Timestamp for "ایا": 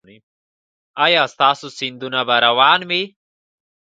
1.05-1.23